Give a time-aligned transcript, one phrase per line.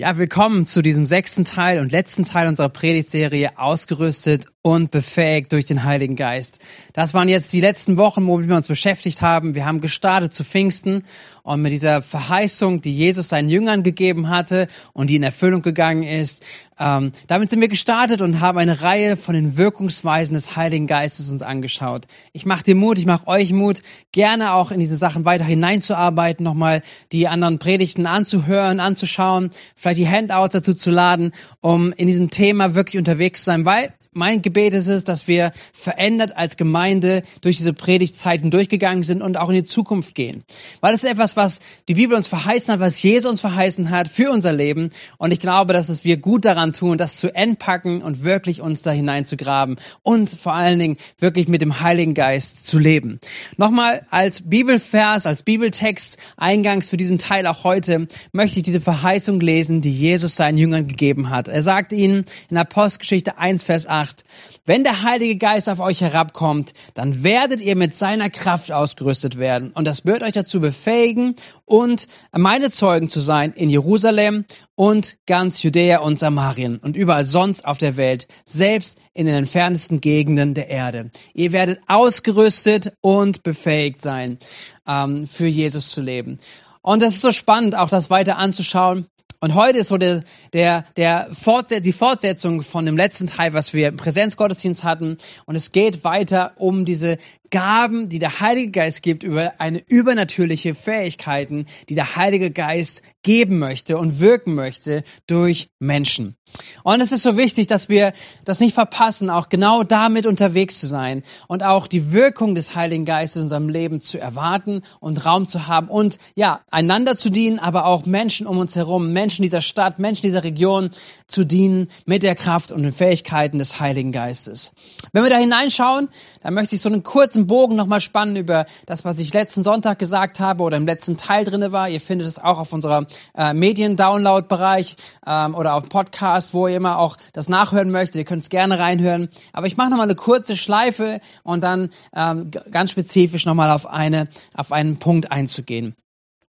[0.00, 5.64] Ja, willkommen zu diesem sechsten Teil und letzten Teil unserer Predigtserie Ausgerüstet und befähigt durch
[5.64, 6.60] den Heiligen Geist.
[6.92, 9.54] Das waren jetzt die letzten Wochen, womit wir uns beschäftigt haben.
[9.54, 11.02] Wir haben gestartet zu Pfingsten
[11.42, 16.02] und mit dieser Verheißung, die Jesus seinen Jüngern gegeben hatte und die in Erfüllung gegangen
[16.02, 16.44] ist.
[16.78, 21.30] Ähm, damit sind wir gestartet und haben eine Reihe von den Wirkungsweisen des Heiligen Geistes
[21.30, 22.06] uns angeschaut.
[22.34, 23.80] Ich mache dir Mut, ich mache euch Mut,
[24.12, 26.82] gerne auch in diese Sachen weiter hineinzuarbeiten, nochmal
[27.12, 32.74] die anderen Predigten anzuhören, anzuschauen, vielleicht die Handouts dazu zu laden, um in diesem Thema
[32.74, 37.58] wirklich unterwegs zu sein, weil mein Gebet ist es, dass wir verändert als Gemeinde durch
[37.58, 40.42] diese Predigtzeiten durchgegangen sind und auch in die Zukunft gehen.
[40.80, 44.08] Weil es ist etwas, was die Bibel uns verheißen hat, was Jesus uns verheißen hat
[44.08, 44.88] für unser Leben.
[45.18, 48.82] Und ich glaube, dass es wir gut daran tun, das zu entpacken und wirklich uns
[48.82, 53.20] da hineinzugraben und vor allen Dingen wirklich mit dem Heiligen Geist zu leben.
[53.58, 59.38] Nochmal als Bibelvers, als Bibeltext eingangs für diesen Teil auch heute möchte ich diese Verheißung
[59.38, 61.46] lesen, die Jesus seinen Jüngern gegeben hat.
[61.46, 64.24] Er sagt ihnen in Apostelgeschichte 1, Vers 8, 8.
[64.64, 69.70] Wenn der Heilige Geist auf euch herabkommt, dann werdet ihr mit seiner Kraft ausgerüstet werden.
[69.72, 71.34] Und das wird euch dazu befähigen
[71.64, 77.64] und meine Zeugen zu sein in Jerusalem und ganz Judäa und Samarien und überall sonst
[77.64, 81.10] auf der Welt, selbst in den entferntesten Gegenden der Erde.
[81.34, 84.38] Ihr werdet ausgerüstet und befähigt sein,
[84.86, 86.38] ähm, für Jesus zu leben.
[86.82, 89.06] Und das ist so spannend, auch das weiter anzuschauen.
[89.42, 93.72] Und heute ist so der, der, der Fortset die Fortsetzung von dem letzten Teil, was
[93.72, 95.16] wir im Präsenzgottesdienst hatten.
[95.46, 97.16] Und es geht weiter um diese
[97.50, 103.58] Gaben, die der Heilige Geist gibt, über eine übernatürliche Fähigkeiten, die der Heilige Geist geben
[103.58, 106.36] möchte und wirken möchte durch Menschen.
[106.82, 108.12] Und es ist so wichtig, dass wir
[108.44, 113.04] das nicht verpassen, auch genau damit unterwegs zu sein und auch die Wirkung des Heiligen
[113.04, 117.58] Geistes in unserem Leben zu erwarten und Raum zu haben und ja, einander zu dienen,
[117.58, 120.90] aber auch Menschen um uns herum, Menschen dieser Stadt, Menschen dieser Region
[121.26, 124.72] zu dienen mit der Kraft und den Fähigkeiten des Heiligen Geistes.
[125.12, 126.08] Wenn wir da hineinschauen,
[126.40, 129.98] dann möchte ich so einen kurzen Bogen nochmal spannen über das, was ich letzten Sonntag
[129.98, 131.88] gesagt habe oder im letzten Teil drinne war.
[131.88, 133.06] Ihr findet es auch auf unserer
[133.36, 134.96] äh, Medien-Download-Bereich
[135.26, 138.16] ähm, oder auf Podcast, wo ihr immer auch das nachhören möchtet.
[138.16, 139.28] Ihr könnt es gerne reinhören.
[139.52, 144.28] Aber ich mache nochmal eine kurze Schleife und dann ähm, ganz spezifisch nochmal auf eine
[144.54, 145.94] auf einen Punkt einzugehen.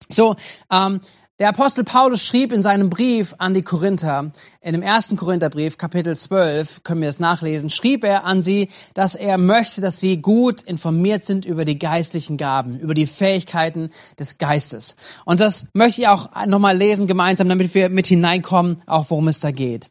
[0.08, 0.36] So,
[0.70, 1.00] ähm,
[1.40, 4.30] der Apostel Paulus schrieb in seinem Brief an die Korinther,
[4.60, 9.16] in dem ersten Korintherbrief, Kapitel 12, können wir es nachlesen, schrieb er an sie, dass
[9.16, 14.38] er möchte, dass sie gut informiert sind über die geistlichen Gaben, über die Fähigkeiten des
[14.38, 14.94] Geistes.
[15.24, 19.40] Und das möchte ich auch nochmal lesen gemeinsam, damit wir mit hineinkommen, auch worum es
[19.40, 19.90] da geht.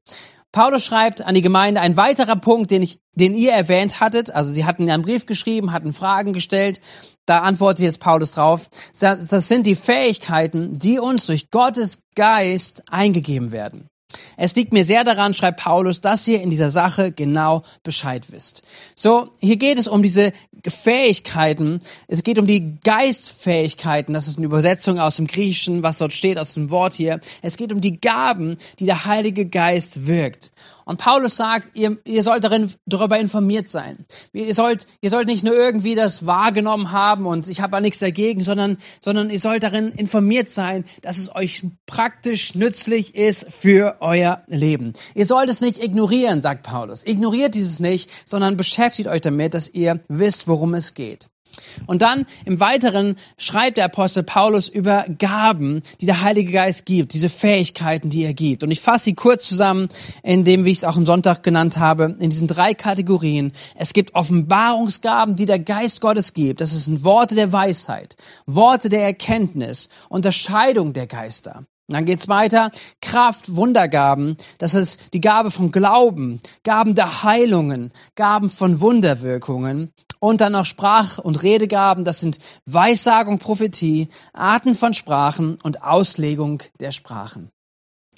[0.53, 4.29] Paulus schreibt an die Gemeinde ein weiterer Punkt, den ich, den ihr erwähnt hattet.
[4.31, 6.79] Also sie hatten einen Brief geschrieben, hatten Fragen gestellt.
[7.25, 8.69] Da antwortet jetzt Paulus drauf.
[8.99, 13.89] Das sind die Fähigkeiten, die uns durch Gottes Geist eingegeben werden.
[14.37, 18.63] Es liegt mir sehr daran, schreibt Paulus, dass ihr in dieser Sache genau Bescheid wisst.
[18.95, 20.33] So, hier geht es um diese
[20.65, 21.81] Fähigkeiten.
[22.07, 24.13] Es geht um die Geistfähigkeiten.
[24.13, 27.19] Das ist eine Übersetzung aus dem Griechischen, was dort steht, aus dem Wort hier.
[27.41, 30.51] Es geht um die Gaben, die der Heilige Geist wirkt.
[30.85, 34.05] Und Paulus sagt, ihr, ihr sollt darin, darüber informiert sein.
[34.33, 38.43] Ihr sollt, ihr sollt nicht nur irgendwie das wahrgenommen haben und ich habe nichts dagegen,
[38.43, 44.43] sondern, sondern ihr sollt darin informiert sein, dass es euch praktisch nützlich ist für euer
[44.47, 44.93] Leben.
[45.15, 47.05] Ihr sollt es nicht ignorieren, sagt Paulus.
[47.05, 51.29] Ignoriert dieses nicht, sondern beschäftigt euch damit, dass ihr wisst, worum es geht.
[51.87, 57.13] Und dann im Weiteren schreibt der Apostel Paulus über Gaben, die der Heilige Geist gibt,
[57.13, 58.63] diese Fähigkeiten, die er gibt.
[58.63, 59.89] Und ich fasse sie kurz zusammen,
[60.21, 63.51] in dem, wie ich es auch am Sonntag genannt habe, in diesen drei Kategorien.
[63.75, 66.61] Es gibt Offenbarungsgaben, die der Geist Gottes gibt.
[66.61, 68.15] Das sind Worte der Weisheit,
[68.45, 71.65] Worte der Erkenntnis, Unterscheidung der Geister.
[71.87, 72.71] dann geht's weiter.
[73.01, 74.37] Kraft, Wundergaben.
[74.57, 79.91] Das ist die Gabe von Glauben, Gaben der Heilungen, Gaben von Wunderwirkungen.
[80.23, 86.63] Und dann noch Sprach- und Redegaben, das sind Weissagung, Prophetie, Arten von Sprachen und Auslegung
[86.79, 87.51] der Sprachen.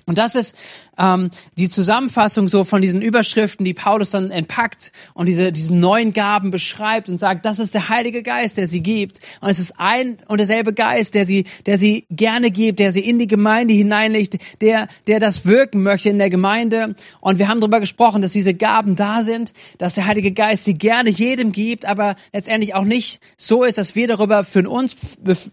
[0.07, 0.55] Und das ist
[0.99, 6.13] ähm, die Zusammenfassung so von diesen Überschriften, die Paulus dann entpackt und diese diesen neuen
[6.13, 9.19] Gaben beschreibt und sagt, das ist der Heilige Geist, der sie gibt.
[9.41, 12.99] Und es ist ein und derselbe Geist, der sie, der sie gerne gibt, der sie
[12.99, 16.95] in die Gemeinde hineinlegt, der, der das wirken möchte in der Gemeinde.
[17.19, 20.75] Und wir haben darüber gesprochen, dass diese Gaben da sind, dass der Heilige Geist sie
[20.75, 24.95] gerne jedem gibt, aber letztendlich auch nicht so ist, dass wir darüber für uns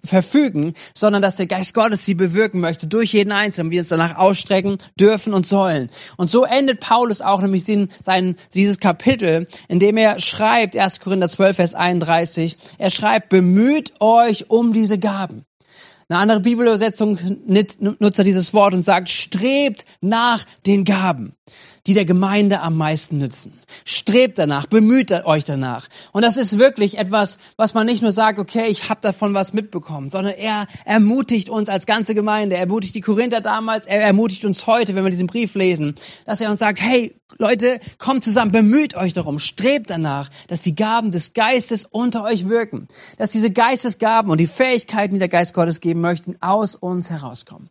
[0.05, 4.17] verfügen, sondern dass der Geist Gottes sie bewirken möchte durch jeden Einzelnen, wir uns danach
[4.17, 5.91] ausstellen ausstrecken dürfen und sollen.
[6.17, 11.01] Und so endet Paulus auch nämlich sein, dieses Kapitel, in dem er schreibt, 1.
[11.01, 15.45] Korinther 12, Vers 31, er schreibt, bemüht euch um diese Gaben.
[16.09, 21.35] Eine andere Bibelübersetzung nutzt dieses Wort und sagt, strebt nach den Gaben
[21.87, 23.59] die der Gemeinde am meisten nützen.
[23.85, 25.89] Strebt danach, bemüht euch danach.
[26.13, 29.53] Und das ist wirklich etwas, was man nicht nur sagt, okay, ich habe davon was
[29.53, 34.45] mitbekommen, sondern er ermutigt uns als ganze Gemeinde, er ermutigt die Korinther damals, er ermutigt
[34.45, 38.53] uns heute, wenn wir diesen Brief lesen, dass er uns sagt, hey Leute, kommt zusammen,
[38.53, 43.51] bemüht euch darum, strebt danach, dass die Gaben des Geistes unter euch wirken, dass diese
[43.51, 47.71] Geistesgaben und die Fähigkeiten, die der Geist Gottes geben möchten, aus uns herauskommen.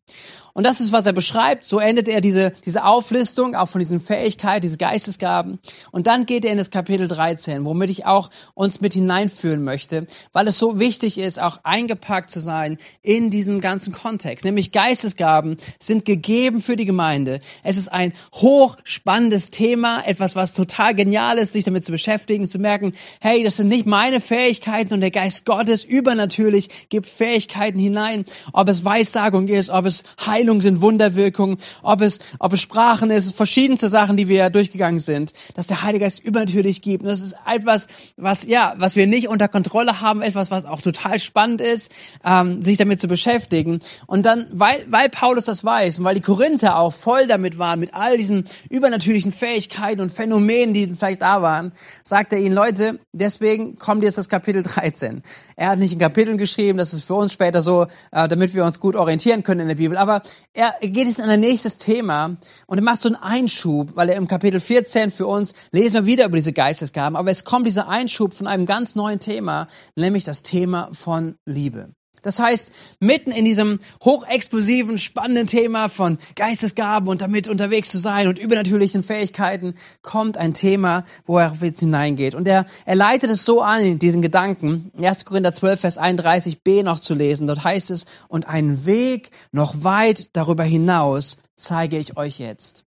[0.53, 1.63] Und das ist, was er beschreibt.
[1.63, 5.59] So endet er diese, diese Auflistung auch von diesen Fähigkeiten, diese Geistesgaben.
[5.91, 10.07] Und dann geht er in das Kapitel 13, womit ich auch uns mit hineinführen möchte,
[10.33, 14.45] weil es so wichtig ist, auch eingepackt zu sein in diesem ganzen Kontext.
[14.45, 17.39] Nämlich Geistesgaben sind gegeben für die Gemeinde.
[17.63, 22.59] Es ist ein hochspannendes Thema, etwas, was total genial ist, sich damit zu beschäftigen, zu
[22.59, 28.25] merken, hey, das sind nicht meine Fähigkeiten, sondern der Geist Gottes übernatürlich gibt Fähigkeiten hinein.
[28.53, 33.11] Ob es Weissagung ist, ob es Heil Heilung sind, Wunderwirkungen, ob es, ob es Sprachen
[33.11, 37.03] ist, verschiedenste Sachen, die wir ja durchgegangen sind, dass der Heilige Geist übernatürlich gibt.
[37.03, 40.81] Und das ist etwas, was, ja, was wir nicht unter Kontrolle haben, etwas, was auch
[40.81, 41.91] total spannend ist,
[42.25, 43.79] ähm, sich damit zu beschäftigen.
[44.07, 47.79] Und dann, weil, weil Paulus das weiß und weil die Korinther auch voll damit waren,
[47.79, 51.71] mit all diesen übernatürlichen Fähigkeiten und Phänomenen, die vielleicht da waren,
[52.03, 55.21] sagt er ihnen, Leute, deswegen kommt jetzt das Kapitel 13.
[55.55, 58.65] Er hat nicht in Kapiteln geschrieben, das ist für uns später so, äh, damit wir
[58.65, 59.97] uns gut orientieren können in der Bibel.
[59.97, 60.23] Aber
[60.53, 64.15] er geht jetzt in ein nächstes Thema und er macht so einen Einschub, weil er
[64.15, 67.87] im Kapitel 14 für uns lesen wir wieder über diese Geistesgaben, aber es kommt dieser
[67.87, 71.93] Einschub von einem ganz neuen Thema, nämlich das Thema von Liebe.
[72.21, 78.27] Das heißt, mitten in diesem hochexplosiven, spannenden Thema von Geistesgaben und damit unterwegs zu sein
[78.27, 82.35] und übernatürlichen Fähigkeiten kommt ein Thema, wo er jetzt hineingeht.
[82.35, 85.25] Und er, er leitet es so an, diesen Gedanken, 1.
[85.25, 87.47] Korinther 12, Vers 31b noch zu lesen.
[87.47, 92.85] Dort heißt es, und einen Weg noch weit darüber hinaus zeige ich euch jetzt.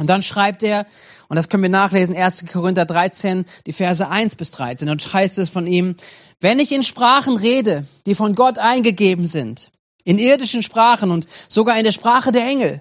[0.00, 0.86] Und dann schreibt er,
[1.28, 2.46] und das können wir nachlesen, 1.
[2.50, 4.88] Korinther 13, die Verse 1 bis 13.
[4.88, 5.94] Und heißt es von ihm,
[6.40, 9.70] wenn ich in Sprachen rede, die von Gott eingegeben sind,
[10.02, 12.80] in irdischen Sprachen und sogar in der Sprache der Engel,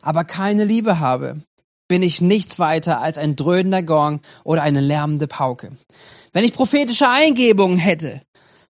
[0.00, 1.42] aber keine Liebe habe,
[1.86, 5.72] bin ich nichts weiter als ein dröhnender Gong oder eine lärmende Pauke.
[6.32, 8.22] Wenn ich prophetische Eingebungen hätte,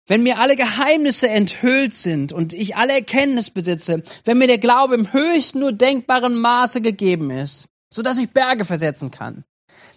[0.07, 4.95] wenn mir alle Geheimnisse enthüllt sind und ich alle Erkenntnis besitze, wenn mir der Glaube
[4.95, 9.43] im höchsten nur denkbaren Maße gegeben ist, so dass ich Berge versetzen kann,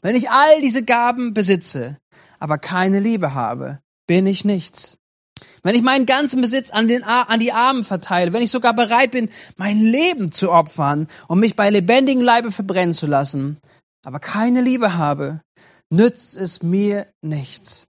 [0.02, 1.98] wenn ich all diese Gaben besitze,
[2.38, 4.96] aber keine Liebe habe, bin ich nichts.
[5.62, 9.10] Wenn ich meinen ganzen Besitz an, den, an die Armen verteile, wenn ich sogar bereit
[9.10, 13.58] bin, mein Leben zu opfern und mich bei lebendigem Leibe verbrennen zu lassen,
[14.04, 15.40] aber keine Liebe habe,
[15.90, 17.87] nützt es mir nichts.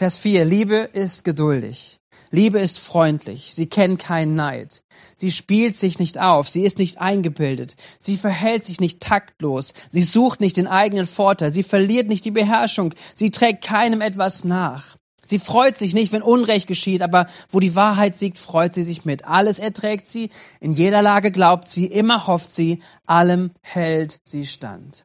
[0.00, 0.46] Vers 4.
[0.46, 1.98] Liebe ist geduldig.
[2.30, 3.54] Liebe ist freundlich.
[3.54, 4.82] Sie kennt keinen Neid.
[5.14, 6.48] Sie spielt sich nicht auf.
[6.48, 7.76] Sie ist nicht eingebildet.
[7.98, 9.74] Sie verhält sich nicht taktlos.
[9.90, 11.52] Sie sucht nicht den eigenen Vorteil.
[11.52, 12.94] Sie verliert nicht die Beherrschung.
[13.12, 14.96] Sie trägt keinem etwas nach.
[15.22, 19.04] Sie freut sich nicht, wenn Unrecht geschieht, aber wo die Wahrheit siegt, freut sie sich
[19.04, 19.26] mit.
[19.26, 20.30] Alles erträgt sie,
[20.60, 25.04] in jeder Lage glaubt sie, immer hofft sie, allem hält sie stand.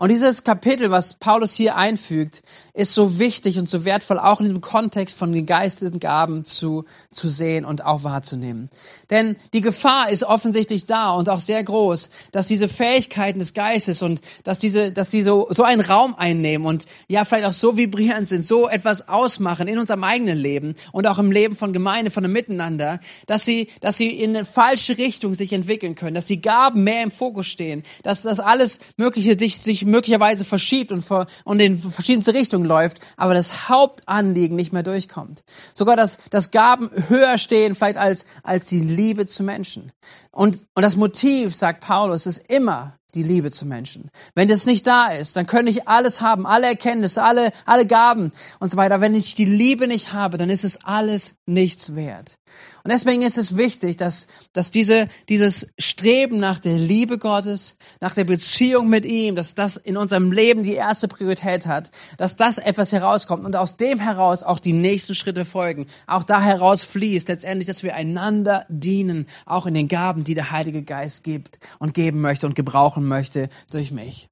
[0.00, 2.42] Und dieses Kapitel, was Paulus hier einfügt,
[2.72, 6.84] ist so wichtig und so wertvoll, auch in diesem Kontext von den geistlichen Gaben zu,
[7.10, 8.70] zu sehen und auch wahrzunehmen.
[9.10, 14.00] Denn die Gefahr ist offensichtlich da und auch sehr groß, dass diese Fähigkeiten des Geistes
[14.00, 17.76] und dass diese, dass die so, so einen Raum einnehmen und ja, vielleicht auch so
[17.76, 22.12] vibrierend sind, so etwas ausmachen in unserem eigenen Leben und auch im Leben von Gemeinde,
[22.12, 26.26] von dem Miteinander, dass sie, dass sie in eine falsche Richtung sich entwickeln können, dass
[26.26, 31.04] die Gaben mehr im Fokus stehen, dass das alles Mögliche sich, sich möglicherweise verschiebt und,
[31.04, 35.42] vor, und in verschiedenste Richtungen läuft, aber das Hauptanliegen nicht mehr durchkommt.
[35.74, 39.92] Sogar, dass, dass Gaben höher stehen vielleicht als, als die Liebe zu Menschen.
[40.30, 44.10] Und, und das Motiv, sagt Paulus, ist immer die Liebe zu Menschen.
[44.34, 48.32] Wenn das nicht da ist, dann könnte ich alles haben, alle Erkenntnisse, alle, alle Gaben
[48.60, 49.00] und so weiter.
[49.00, 52.38] Wenn ich die Liebe nicht habe, dann ist es alles nichts wert.
[52.84, 58.14] Und deswegen ist es wichtig, dass, dass diese, dieses Streben nach der Liebe Gottes, nach
[58.14, 62.58] der Beziehung mit ihm, dass das in unserem Leben die erste Priorität hat, dass das
[62.58, 65.86] etwas herauskommt und aus dem heraus auch die nächsten Schritte folgen.
[66.06, 70.50] Auch da heraus fließt letztendlich, dass wir einander dienen, auch in den Gaben, die der
[70.50, 74.28] Heilige Geist gibt und geben möchte und gebrauchen möchte durch mich.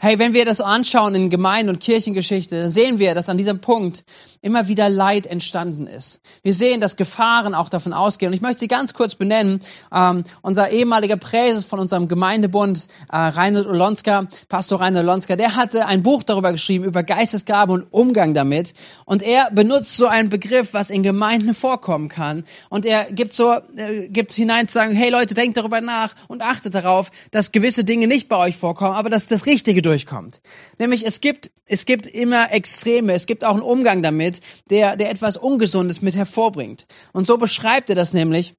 [0.00, 4.04] Hey, wenn wir das anschauen in Gemeinde- und Kirchengeschichte, sehen wir, dass an diesem Punkt
[4.40, 6.20] immer wieder Leid entstanden ist.
[6.42, 8.30] Wir sehen, dass Gefahren auch davon ausgehen.
[8.30, 9.60] Und ich möchte sie ganz kurz benennen.
[9.92, 15.86] Ähm, unser ehemaliger Präses von unserem Gemeindebund, äh, Reinhold Olonska, Pastor Reinhold Olonska, der hatte
[15.86, 18.74] ein Buch darüber geschrieben, über Geistesgabe und Umgang damit.
[19.04, 22.44] Und er benutzt so einen Begriff, was in Gemeinden vorkommen kann.
[22.68, 26.42] Und er gibt so, äh, gibt hinein zu sagen, hey Leute, denkt darüber nach und
[26.42, 30.40] achtet darauf, dass gewisse Dinge nicht bei euch vorkommen, aber dass das Richtige durchkommt.
[30.78, 34.27] Nämlich es gibt, es gibt immer Extreme, es gibt auch einen Umgang damit,
[34.70, 36.86] der, der etwas Ungesundes mit hervorbringt.
[37.12, 38.54] Und so beschreibt er das nämlich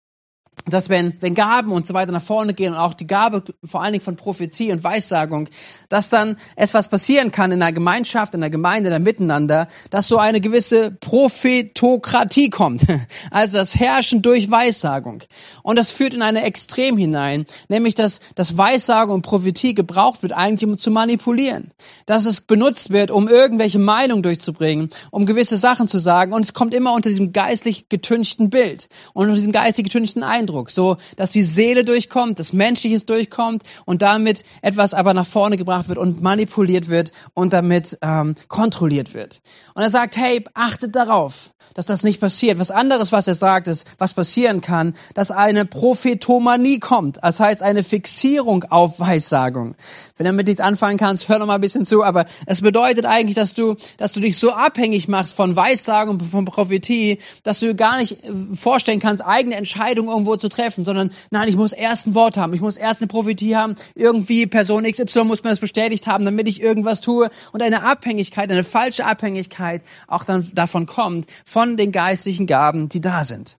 [0.66, 3.82] dass wenn, wenn Gaben und so weiter nach vorne gehen und auch die Gabe vor
[3.82, 5.50] allen Dingen von Prophezie und Weissagung,
[5.90, 10.08] dass dann etwas passieren kann in der Gemeinschaft, in der Gemeinde, in der Miteinander, dass
[10.08, 12.86] so eine gewisse Prophetokratie kommt.
[13.32, 15.24] Also das Herrschen durch Weissagung.
[15.62, 20.34] Und das führt in eine Extrem hinein, nämlich dass, dass Weissagung und Prophetie gebraucht wird,
[20.34, 21.72] eigentlich um zu manipulieren.
[22.06, 26.34] Dass es benutzt wird, um irgendwelche Meinungen durchzubringen, um gewisse Sachen zu sagen.
[26.34, 30.49] Und es kommt immer unter diesem geistlich getünchten Bild und unter diesem geistlich getünchten Eindruck.
[30.50, 35.58] Eindruck, so dass die Seele durchkommt, das Menschliches durchkommt und damit etwas aber nach vorne
[35.58, 39.42] gebracht wird und manipuliert wird und damit ähm, kontrolliert wird.
[39.76, 42.60] Und er sagt, hey, achtet darauf, dass das nicht passiert.
[42.60, 47.20] Was anderes, was er sagt, ist, was passieren kann, dass eine Prophetomanie kommt.
[47.22, 49.76] Das heißt, eine Fixierung auf Weissagung.
[50.18, 52.04] Wenn du damit nichts anfangen kannst, hör noch mal ein bisschen zu.
[52.04, 56.46] Aber es bedeutet eigentlich, dass du, dass du dich so abhängig machst von Weissagung, von
[56.46, 61.48] Prophetie, dass du gar nicht äh, vorstellen kannst, eigene Entscheidungen irgendwo zu treffen, sondern nein,
[61.48, 65.24] ich muss erst ein Wort haben, ich muss erst eine Prophetie haben, irgendwie Person XY
[65.24, 69.84] muss mir das bestätigt haben, damit ich irgendwas tue und eine Abhängigkeit, eine falsche Abhängigkeit
[70.08, 73.58] auch dann davon kommt, von den geistlichen Gaben, die da sind.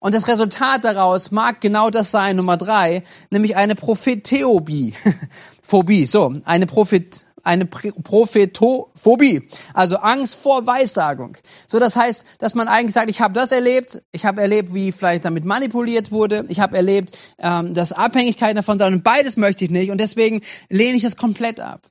[0.00, 4.94] Und das Resultat daraus mag genau das sein, Nummer drei, nämlich eine Propheteobie.
[5.62, 11.36] Phobie, so, eine Prophet, eine Prophetophobie, also Angst vor Weissagung.
[11.66, 14.92] So, das heißt, dass man eigentlich sagt, ich habe das erlebt, ich habe erlebt, wie
[14.92, 19.64] vielleicht damit manipuliert wurde, ich habe erlebt, ähm, dass Abhängigkeiten davon sind und beides möchte
[19.64, 21.88] ich nicht und deswegen lehne ich das komplett ab.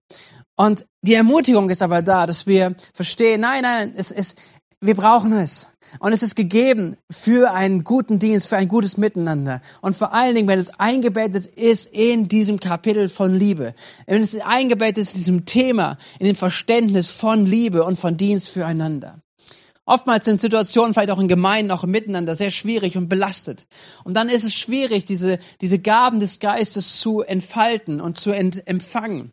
[0.55, 4.37] Und die Ermutigung ist aber da, dass wir verstehen, nein, nein, es ist,
[4.81, 5.67] wir brauchen es.
[5.99, 9.61] Und es ist gegeben für einen guten Dienst, für ein gutes Miteinander.
[9.81, 13.73] Und vor allen Dingen, wenn es eingebettet ist in diesem Kapitel von Liebe.
[14.05, 18.49] Wenn es eingebettet ist in diesem Thema, in dem Verständnis von Liebe und von Dienst
[18.49, 19.21] füreinander.
[19.85, 23.67] Oftmals sind Situationen vielleicht auch in Gemeinden, auch im Miteinander sehr schwierig und belastet.
[24.03, 29.31] Und dann ist es schwierig, diese, diese Gaben des Geistes zu entfalten und zu empfangen.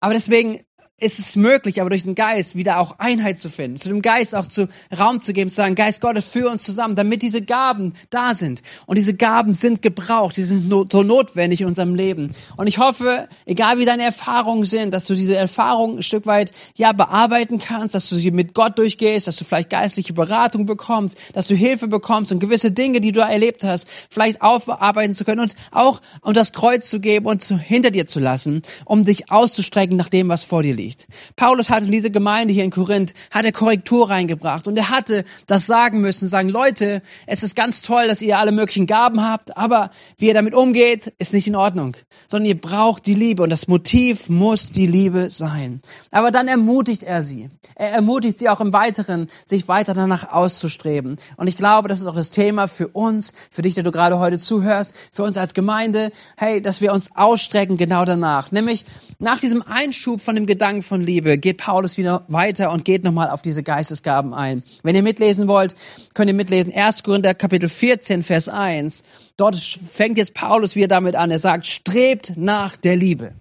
[0.00, 0.60] Aber deswegen
[0.98, 4.34] ist es möglich, aber durch den Geist wieder auch Einheit zu finden, zu dem Geist
[4.34, 4.66] auch zu
[4.98, 8.62] Raum zu geben, zu sagen, Geist Gottes, führe uns zusammen, damit diese Gaben da sind.
[8.86, 12.34] Und diese Gaben sind gebraucht, die sind so notwendig in unserem Leben.
[12.56, 16.52] Und ich hoffe, egal wie deine Erfahrungen sind, dass du diese Erfahrungen ein Stück weit,
[16.76, 21.18] ja, bearbeiten kannst, dass du sie mit Gott durchgehst, dass du vielleicht geistliche Beratung bekommst,
[21.34, 25.40] dass du Hilfe bekommst und gewisse Dinge, die du erlebt hast, vielleicht aufarbeiten zu können
[25.40, 29.30] und auch um das Kreuz zu geben und zu, hinter dir zu lassen, um dich
[29.30, 31.06] auszustrecken nach dem, was vor dir liegt gepredigt.
[31.36, 35.24] Paulus hat in diese Gemeinde hier in Korinth, hat er Korrektur reingebracht und er hatte
[35.46, 39.56] das sagen müssen, sagen, Leute, es ist ganz toll, dass ihr alle möglichen Gaben habt,
[39.56, 43.50] aber wie ihr damit umgeht, ist nicht in Ordnung, sondern ihr braucht die Liebe und
[43.50, 45.80] das Motiv muss die Liebe sein.
[46.10, 47.50] Aber dann ermutigt er sie.
[47.74, 51.16] Er ermutigt sie auch im Weiteren, sich weiter danach auszustreben.
[51.36, 54.18] Und ich glaube, das ist auch das Thema für uns, für dich, der du gerade
[54.18, 58.52] heute zuhörst, für uns als Gemeinde, hey, dass wir uns ausstrecken genau danach.
[58.52, 58.84] Nämlich
[59.18, 63.02] nach diesem Einschub von dem Gedanken, Umgang von Liebe geht Paulus wieder weiter und geht
[63.02, 64.62] nochmal auf diese Geistesgaben ein.
[64.82, 65.74] Wenn ihr mitlesen wollt,
[66.12, 67.02] könnt ihr mitlesen 1.
[67.02, 69.02] Korinther Kapitel 14, Vers 1.
[69.38, 71.30] Dort fängt jetzt Paulus wieder damit an.
[71.30, 73.32] Er sagt, strebt nach der Liebe.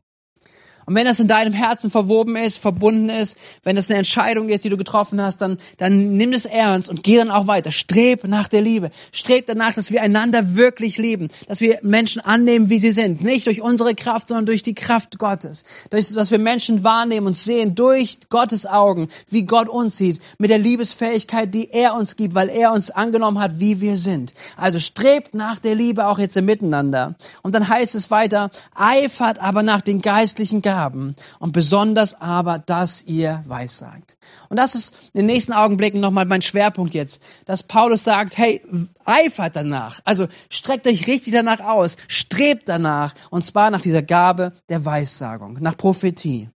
[0.86, 4.64] Und wenn das in deinem Herzen verwoben ist, verbunden ist, wenn das eine Entscheidung ist,
[4.64, 7.72] die du getroffen hast, dann, dann nimm es ernst und geh dann auch weiter.
[7.72, 8.92] Streb nach der Liebe.
[9.12, 11.30] Streb danach, dass wir einander wirklich lieben.
[11.48, 13.24] Dass wir Menschen annehmen, wie sie sind.
[13.24, 15.64] Nicht durch unsere Kraft, sondern durch die Kraft Gottes.
[15.90, 20.20] Durch, dass wir Menschen wahrnehmen und sehen durch Gottes Augen, wie Gott uns sieht.
[20.38, 24.36] Mit der Liebesfähigkeit, die er uns gibt, weil er uns angenommen hat, wie wir sind.
[24.56, 27.16] Also strebt nach der Liebe auch jetzt im Miteinander.
[27.42, 32.60] Und dann heißt es weiter, eifert aber nach den geistlichen Gaben haben und besonders aber,
[32.60, 34.18] dass ihr weissagt.
[34.50, 38.62] Und das ist in den nächsten Augenblicken nochmal mein Schwerpunkt jetzt, dass Paulus sagt, hey,
[39.06, 43.14] eifert danach, also streckt euch richtig danach aus, strebt danach.
[43.30, 46.50] Und zwar nach dieser Gabe der Weissagung, nach Prophetie.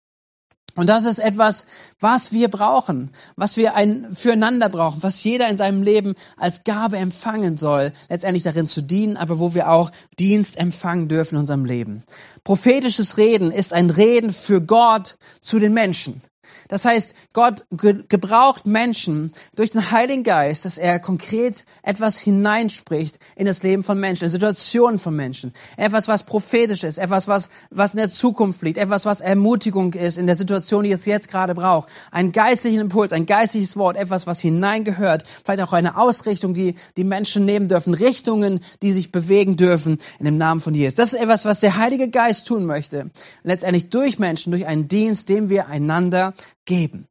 [0.78, 1.66] Und das ist etwas,
[1.98, 6.98] was wir brauchen, was wir ein, füreinander brauchen, was jeder in seinem Leben als Gabe
[6.98, 11.64] empfangen soll, letztendlich darin zu dienen, aber wo wir auch Dienst empfangen dürfen in unserem
[11.64, 12.04] Leben.
[12.44, 16.22] Prophetisches Reden ist ein Reden für Gott zu den Menschen.
[16.68, 23.18] Das heißt, Gott ge gebraucht Menschen durch den Heiligen Geist, dass er konkret etwas hineinspricht
[23.36, 25.52] in das Leben von Menschen, in Situationen von Menschen.
[25.76, 30.18] Etwas, was prophetisch ist, etwas, was, was in der Zukunft liegt, etwas, was Ermutigung ist
[30.18, 31.88] in der Situation, die es jetzt gerade braucht.
[32.10, 37.04] Ein geistlichen Impuls, ein geistliches Wort, etwas, was hineingehört, vielleicht auch eine Ausrichtung, die die
[37.04, 40.94] Menschen nehmen dürfen, Richtungen, die sich bewegen dürfen in dem Namen von Jesus.
[40.94, 43.10] Das ist etwas, was der Heilige Geist tun möchte.
[43.42, 47.06] Letztendlich durch Menschen, durch einen Dienst, dem wir einander geben.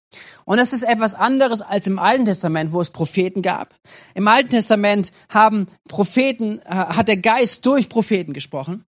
[0.45, 3.75] Und das ist etwas anderes als im Alten Testament, wo es Propheten gab.
[4.13, 8.85] Im Alten Testament haben Propheten, äh, hat der Geist durch Propheten gesprochen.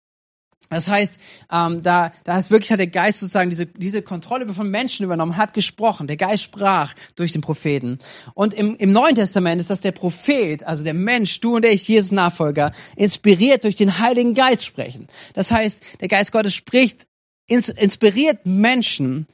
[0.70, 1.20] Das heißt,
[1.52, 5.36] ähm, da, da ist wirklich hat der Geist sozusagen diese, diese Kontrolle von Menschen übernommen,
[5.36, 6.06] hat gesprochen.
[6.06, 7.98] Der Geist sprach durch den Propheten.
[8.34, 11.86] Und im, im Neuen Testament ist das der Prophet, also der Mensch, du und ich,
[11.88, 15.08] Jesus Nachfolger, inspiriert durch den Heiligen Geist sprechen.
[15.34, 17.06] Das heißt, der Geist Gottes spricht,
[17.52, 19.26] inspiriert Menschen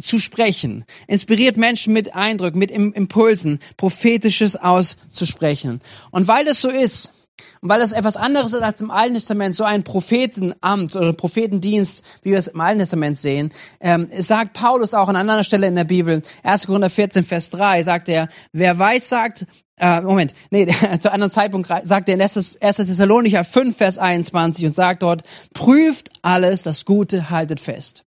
[0.00, 5.80] zu sprechen, inspiriert Menschen mit Eindrücken, mit Impulsen, prophetisches auszusprechen.
[6.10, 7.12] Und weil es so ist,
[7.60, 12.04] und weil das etwas anderes ist als im Alten Testament, so ein Prophetenamt oder Prophetendienst,
[12.22, 15.74] wie wir es im Alten Testament sehen, ähm, sagt Paulus auch an anderer Stelle in
[15.74, 16.66] der Bibel, 1.
[16.66, 19.46] Korinther 14, Vers 3, sagt er, wer weiß sagt,
[19.78, 20.66] äh, Moment, nee,
[21.00, 22.58] zu einem anderen Zeitpunkt sagt er in 1.
[22.60, 28.04] Thessalonicher 5, Vers 21 und sagt dort, prüft alles, das Gute haltet fest.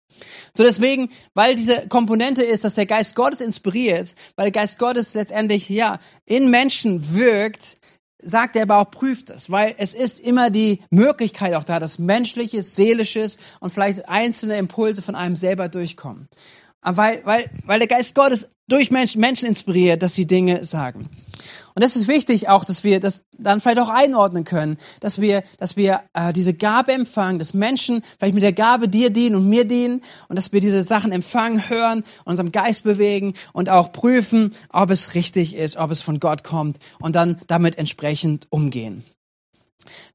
[0.55, 5.13] So deswegen, weil diese Komponente ist, dass der Geist Gottes inspiriert, weil der Geist Gottes
[5.13, 7.77] letztendlich, ja, in Menschen wirkt,
[8.20, 12.00] sagt er aber auch, prüft es, weil es ist immer die Möglichkeit auch da, dass
[12.00, 16.27] menschliches, seelisches und vielleicht einzelne Impulse von einem selber durchkommen.
[16.82, 21.10] Weil, weil, weil der Geist Gottes durch Menschen, Menschen inspiriert, dass sie Dinge sagen.
[21.75, 25.43] Und das ist wichtig auch, dass wir das dann vielleicht auch einordnen können, dass wir,
[25.58, 29.50] dass wir äh, diese Gabe empfangen, dass Menschen vielleicht mit der Gabe dir dienen und
[29.50, 34.51] mir dienen und dass wir diese Sachen empfangen, hören, unserem Geist bewegen und auch prüfen,
[34.70, 39.03] ob es richtig ist, ob es von Gott kommt und dann damit entsprechend umgehen.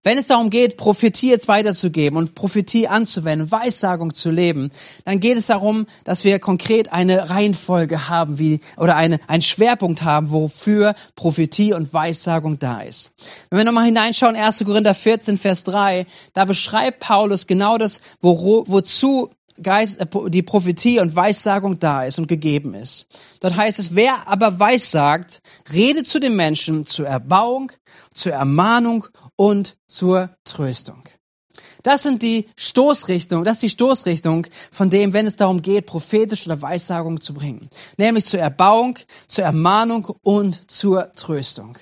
[0.03, 4.71] Wenn es darum geht, Prophetie jetzt weiterzugeben und Prophetie anzuwenden, Weissagung zu leben,
[5.05, 10.03] dann geht es darum, dass wir konkret eine Reihenfolge haben, wie, oder eine, einen Schwerpunkt
[10.03, 13.13] haben, wofür Prophetie und Weissagung da ist.
[13.51, 14.65] Wenn wir nochmal hineinschauen, 1.
[14.65, 19.31] Korinther 14, Vers 3, da beschreibt Paulus genau das, wo, wozu
[19.63, 23.07] Geist, äh, die Prophetie und Weissagung da ist und gegeben ist.
[23.41, 25.41] Dort heißt es, wer aber Weissagt,
[25.73, 27.73] redet zu den Menschen zur Erbauung,
[28.13, 29.07] zur Ermahnung
[29.37, 31.05] und zur Tröstung.
[31.83, 36.51] Das sind die Stoßrichtung, das ist die Stoßrichtung von dem, wenn es darum geht, prophetische
[36.51, 37.69] oder Weissagung zu bringen.
[37.97, 41.79] Nämlich zur Erbauung, zur Ermahnung und zur Tröstung.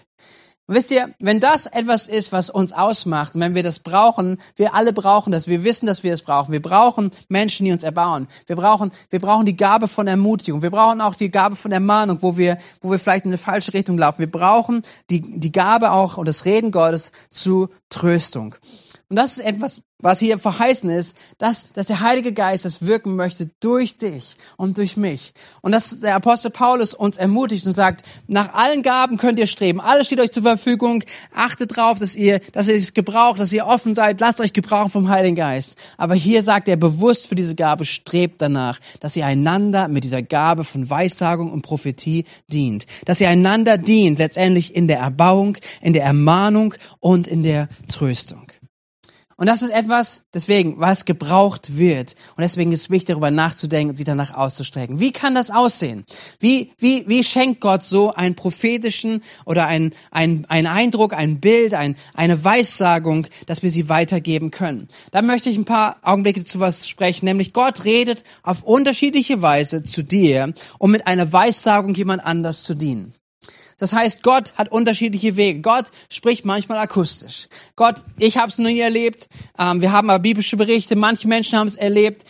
[0.68, 4.74] Und wisst ihr, wenn das etwas ist, was uns ausmacht, wenn wir das brauchen, wir
[4.74, 6.50] alle brauchen das, wir wissen, dass wir es brauchen.
[6.50, 8.26] Wir brauchen Menschen, die uns erbauen.
[8.46, 10.62] Wir brauchen, wir brauchen die Gabe von Ermutigung.
[10.62, 13.74] Wir brauchen auch die Gabe von Ermahnung, wo wir, wo wir vielleicht in eine falsche
[13.74, 14.18] Richtung laufen.
[14.18, 18.57] Wir brauchen die, die Gabe auch und das Reden Gottes zu Tröstung.
[19.09, 23.16] Und das ist etwas, was hier verheißen ist, dass, dass der Heilige Geist das wirken
[23.16, 25.32] möchte durch dich und durch mich.
[25.62, 29.80] Und dass der Apostel Paulus uns ermutigt und sagt, nach allen Gaben könnt ihr streben.
[29.80, 31.02] Alles steht euch zur Verfügung.
[31.35, 34.20] Achtet drauf, dass ihr, dass ihr es gebraucht, dass ihr offen seid.
[34.20, 35.76] Lasst euch gebrauchen vom Heiligen Geist.
[35.96, 40.22] Aber hier sagt er bewusst für diese Gabe, strebt danach, dass ihr einander mit dieser
[40.22, 42.87] Gabe von Weissagung und Prophetie dient.
[43.06, 48.46] Dass ihr einander dient, letztendlich in der Erbauung, in der Ermahnung und in der Tröstung.
[49.38, 52.14] Und das ist etwas, deswegen, was gebraucht wird.
[52.37, 54.99] Und deswegen ist es wichtig, darüber nachzudenken und sich danach auszustrecken.
[54.99, 56.05] Wie kann das aussehen?
[56.40, 61.75] Wie, wie, wie schenkt Gott so einen prophetischen oder einen, einen, einen Eindruck, ein Bild,
[61.75, 64.88] ein, eine Weissagung, dass wir sie weitergeben können?
[65.11, 69.83] Da möchte ich ein paar Augenblicke zu was sprechen, nämlich Gott redet auf unterschiedliche Weise
[69.83, 73.12] zu dir, um mit einer Weissagung jemand anders zu dienen.
[73.79, 75.61] Das heißt, Gott hat unterschiedliche Wege.
[75.61, 77.49] Gott spricht manchmal akustisch.
[77.77, 79.29] Gott, ich habe es nie erlebt.
[79.59, 80.97] Ähm, wir haben aber biblische Berichte.
[80.97, 82.25] Manche Menschen haben es erlebt.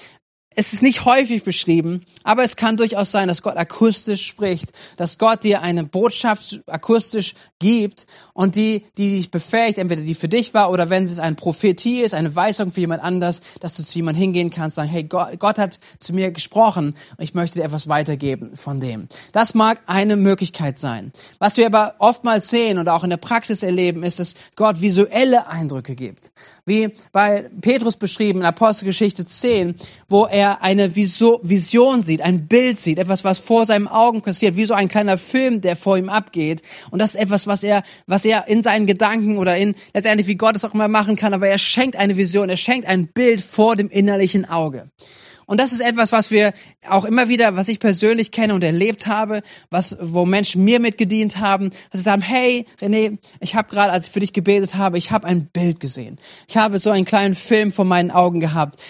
[0.58, 5.18] Es ist nicht häufig beschrieben, aber es kann durchaus sein, dass Gott akustisch spricht, dass
[5.18, 10.54] Gott dir eine Botschaft akustisch gibt und die, die dich befähigt, entweder die für dich
[10.54, 13.98] war oder wenn es eine Prophetie ist, eine Weisung für jemand anders, dass du zu
[13.98, 17.64] jemandem hingehen kannst, sagen, hey, Gott, Gott hat zu mir gesprochen und ich möchte dir
[17.66, 19.08] etwas weitergeben von dem.
[19.32, 21.12] Das mag eine Möglichkeit sein.
[21.38, 25.48] Was wir aber oftmals sehen und auch in der Praxis erleben, ist, dass Gott visuelle
[25.48, 26.32] Eindrücke gibt.
[26.64, 29.74] Wie bei Petrus beschrieben in Apostelgeschichte 10,
[30.08, 34.56] wo er er eine Vision sieht, ein Bild sieht, etwas, was vor seinen Augen passiert,
[34.56, 36.62] wie so ein kleiner Film, der vor ihm abgeht.
[36.90, 40.36] Und das ist etwas, was er, was er in seinen Gedanken oder in, letztendlich wie
[40.36, 43.40] Gott es auch immer machen kann, aber er schenkt eine Vision, er schenkt ein Bild
[43.40, 44.90] vor dem innerlichen Auge.
[45.46, 46.52] Und das ist etwas, was wir
[46.88, 51.38] auch immer wieder, was ich persönlich kenne und erlebt habe, was, wo Menschen mir mitgedient
[51.38, 54.98] haben, dass sie sagen, hey, René, ich habe gerade, als ich für dich gebetet habe,
[54.98, 56.18] ich habe ein Bild gesehen.
[56.48, 58.80] Ich habe so einen kleinen Film vor meinen Augen gehabt.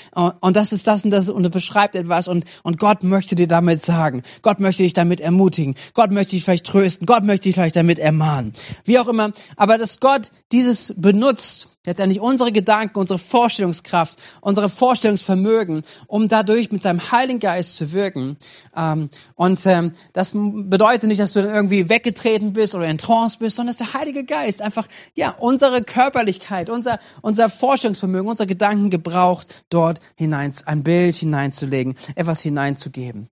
[0.40, 3.49] Und das ist das und das und es beschreibt etwas und, und Gott möchte dir
[3.49, 4.23] damit sagen.
[4.40, 5.75] Gott möchte dich damit ermutigen.
[5.92, 7.07] Gott möchte dich vielleicht trösten.
[7.07, 8.55] Gott möchte dich vielleicht damit ermahnen.
[8.85, 9.33] Wie auch immer.
[9.57, 16.83] Aber dass Gott dieses benutzt, letztendlich unsere Gedanken, unsere Vorstellungskraft, unsere Vorstellungsvermögen, um dadurch mit
[16.83, 18.37] seinem Heiligen Geist zu wirken.
[18.77, 23.38] Ähm, und ähm, das bedeutet nicht, dass du dann irgendwie weggetreten bist oder in Trance
[23.38, 28.90] bist, sondern dass der Heilige Geist einfach ja unsere Körperlichkeit, unser unser Vorstellungsvermögen, unsere Gedanken
[28.90, 33.29] gebraucht, dort hinein ein Bild hineinzulegen, etwas hineinzugeben.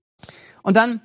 [0.63, 1.01] Und dann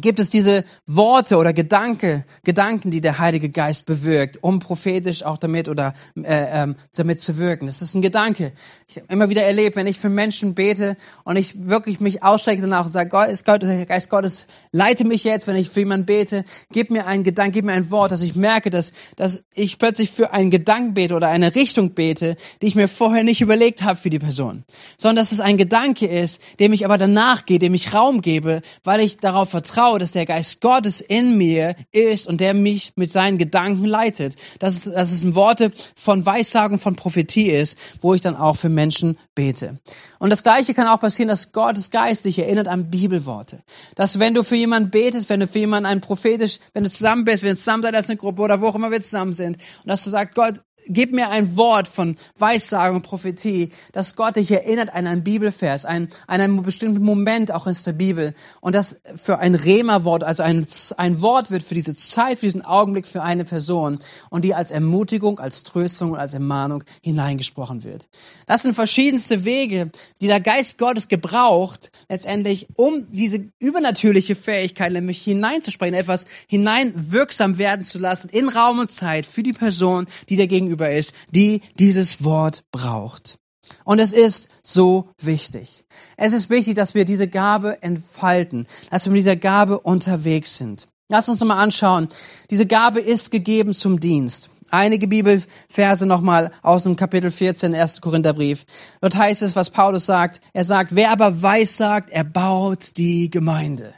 [0.00, 5.36] gibt es diese Worte oder Gedanke, Gedanken, die der Heilige Geist bewirkt, um prophetisch auch
[5.36, 6.22] damit oder äh,
[6.62, 7.66] ähm, damit zu wirken.
[7.66, 8.52] Das ist ein Gedanke.
[8.88, 12.62] Ich habe immer wieder erlebt, wenn ich für Menschen bete und ich wirklich mich ausstrecke
[12.62, 15.80] danach und sage, Gott ist Gott, der Geist Gottes, leite mich jetzt, wenn ich für
[15.80, 19.44] jemanden bete, gib mir einen Gedanken, gib mir ein Wort, dass ich merke, dass, dass
[19.54, 23.40] ich plötzlich für einen Gedanken bete oder eine Richtung bete, die ich mir vorher nicht
[23.40, 24.64] überlegt habe für die Person,
[24.96, 28.62] sondern dass es ein Gedanke ist, dem ich aber danach gehe, dem ich Raum gebe,
[28.82, 32.92] weil ich darauf vertraue, vertraue, dass der Geist Gottes in mir ist und der mich
[32.96, 34.36] mit seinen Gedanken leitet.
[34.58, 38.56] Dass es, dass es ein Worte von Weissagung, von Prophetie ist, wo ich dann auch
[38.56, 39.78] für Menschen bete.
[40.18, 43.62] Und das Gleiche kann auch passieren, dass Gottes Geist dich erinnert an Bibelworte.
[43.94, 47.24] Dass wenn du für jemanden betest, wenn du für jemanden ein prophetisch, wenn du zusammen
[47.24, 49.56] bist, wenn du zusammen seid als eine Gruppe oder wo auch immer wir zusammen sind,
[49.56, 54.36] und dass du sagst, Gott, gib mir ein Wort von Weissagung und Prophetie, dass Gott
[54.36, 59.00] dich erinnert an einen Bibelvers, an, einen bestimmten Moment auch in der Bibel und das
[59.14, 60.66] für ein Rema-Wort, also ein,
[60.96, 63.98] ein Wort wird für diese Zeit, für diesen Augenblick für eine Person
[64.30, 68.08] und die als Ermutigung, als Tröstung und als Ermahnung hineingesprochen wird.
[68.46, 75.22] Das sind verschiedenste Wege, die der Geist Gottes gebraucht, letztendlich, um diese übernatürliche Fähigkeit, nämlich
[75.22, 80.46] hineinzusprechen, etwas hineinwirksam werden zu lassen in Raum und Zeit für die Person, die der
[80.74, 83.38] gegenüber ist, die dieses Wort braucht.
[83.84, 85.86] Und es ist so wichtig.
[86.16, 90.86] Es ist wichtig, dass wir diese Gabe entfalten, dass wir mit dieser Gabe unterwegs sind.
[91.10, 92.08] Lass uns mal anschauen.
[92.50, 94.50] Diese Gabe ist gegeben zum Dienst.
[94.70, 98.00] Einige Bibelverse nochmal aus dem Kapitel 14, 1.
[98.00, 98.64] Korintherbrief.
[99.00, 100.40] Dort heißt es, was Paulus sagt.
[100.52, 103.94] Er sagt, wer aber weiß sagt, er baut die Gemeinde.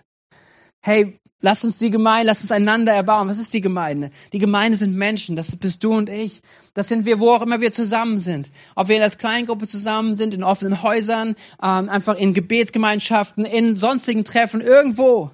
[0.82, 3.29] Hey, Lass uns die Gemeinde, lass uns einander erbauen.
[3.29, 4.11] Was ist die Gemeinde?
[4.33, 5.37] Die Gemeinde sind Menschen.
[5.37, 6.40] Das bist du und ich.
[6.72, 8.51] Das sind wir, wo auch immer wir zusammen sind.
[8.75, 14.25] Ob wir als Kleingruppe zusammen sind, in offenen Häusern, ähm, einfach in Gebetsgemeinschaften, in sonstigen
[14.25, 15.31] Treffen, irgendwo.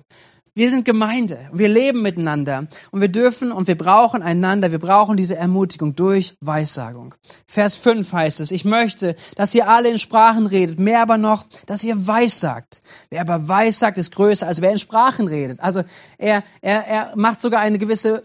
[0.55, 1.49] Wir sind Gemeinde.
[1.51, 2.67] Wir leben miteinander.
[2.91, 4.71] Und wir dürfen und wir brauchen einander.
[4.71, 7.15] Wir brauchen diese Ermutigung durch Weissagung.
[7.47, 11.47] Vers 5 heißt es, ich möchte, dass ihr alle in Sprachen redet, mehr aber noch,
[11.65, 12.83] dass ihr weissagt.
[13.09, 15.59] Wer aber weissagt, ist größer, als wer in Sprachen redet.
[15.61, 15.85] Also
[16.19, 18.23] er, er, er macht sogar eine gewisse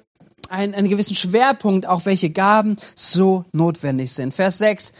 [0.50, 4.34] einen, einen gewissen Schwerpunkt, auch welche Gaben so notwendig sind.
[4.34, 4.94] Vers 6.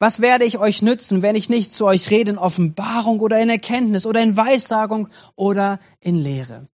[0.00, 3.50] Was werde ich euch nützen, wenn ich nicht zu euch rede in Offenbarung oder in
[3.50, 6.68] Erkenntnis oder in Weissagung oder in Lehre?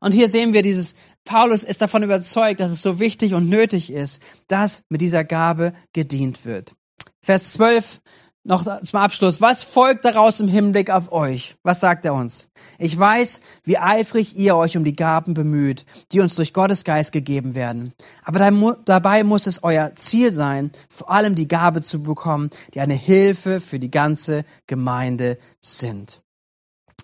[0.00, 3.90] Und hier sehen wir dieses, Paulus ist davon überzeugt, dass es so wichtig und nötig
[3.90, 6.74] ist, dass mit dieser Gabe gedient wird.
[7.22, 8.02] Vers 12
[8.48, 9.40] noch zum Abschluss.
[9.40, 11.56] Was folgt daraus im Hinblick auf euch?
[11.62, 12.48] Was sagt er uns?
[12.78, 17.12] Ich weiß, wie eifrig ihr euch um die Gaben bemüht, die uns durch Gottes Geist
[17.12, 17.92] gegeben werden.
[18.24, 18.50] Aber
[18.86, 23.60] dabei muss es euer Ziel sein, vor allem die Gabe zu bekommen, die eine Hilfe
[23.60, 26.22] für die ganze Gemeinde sind.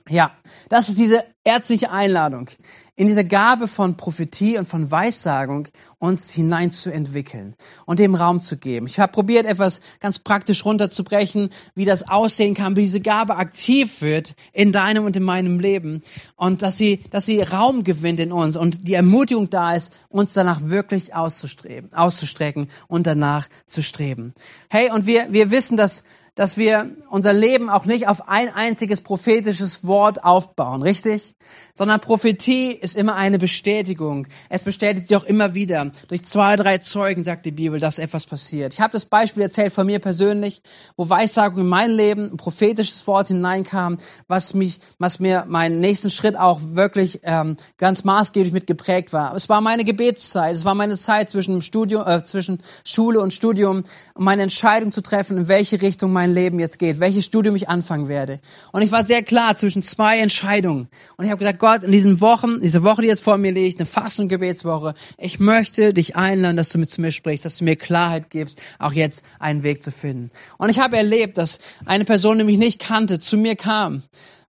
[0.09, 0.33] Ja,
[0.69, 2.51] das ist diese ärztliche Einladung
[2.97, 8.87] in diese Gabe von Prophetie und von Weissagung uns hineinzuentwickeln und dem Raum zu geben.
[8.87, 14.01] Ich habe probiert, etwas ganz praktisch runterzubrechen, wie das aussehen kann, wie diese Gabe aktiv
[14.01, 16.03] wird in deinem und in meinem Leben
[16.37, 20.33] und dass sie, dass sie Raum gewinnt in uns und die Ermutigung da ist, uns
[20.33, 24.35] danach wirklich auszustreben, auszustrecken und danach zu streben.
[24.69, 29.01] Hey, und wir, wir wissen, dass dass wir unser Leben auch nicht auf ein einziges
[29.01, 31.37] prophetisches Wort aufbauen, richtig?
[31.75, 34.27] Sondern Prophetie ist immer eine Bestätigung.
[34.49, 35.93] Es bestätigt sich auch immer wieder.
[36.09, 38.75] Durch zwei, drei Zeugen sagt die Bibel, dass etwas passiert.
[38.75, 40.63] Ich habe das Beispiel erzählt von mir persönlich,
[40.97, 46.11] wo Weissagung in mein Leben, ein prophetisches Wort hineinkam, was mich, was mir meinen nächsten
[46.11, 49.35] Schritt auch wirklich ähm, ganz maßgeblich mit geprägt war.
[49.35, 53.85] Es war meine Gebetszeit, es war meine Zeit zwischen Studium, äh, zwischen Schule und Studium,
[54.15, 57.69] um meine Entscheidung zu treffen, in welche Richtung mein Leben jetzt geht, welches Studium ich
[57.69, 58.41] anfangen werde.
[58.73, 60.89] Und ich war sehr klar zwischen zwei Entscheidungen.
[61.17, 63.79] Und ich habe gesagt, Gott, in diesen Wochen, diese Woche, die jetzt vor mir liegt,
[63.79, 67.59] eine Fasten- und Gebetswoche, ich möchte dich einladen, dass du mit zu mir sprichst, dass
[67.59, 70.31] du mir Klarheit gibst, auch jetzt einen Weg zu finden.
[70.59, 74.03] Und ich habe erlebt, dass eine Person, die mich nicht kannte, zu mir kam